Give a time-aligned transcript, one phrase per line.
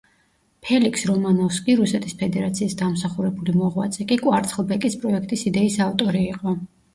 [0.67, 6.57] ფელიქს რომანოვსკი, რუსეთის ფედერაციის დამსახურებული მოღვაწე კი კვარცხლბეკის პროექტის იდეის ავტორი იყო.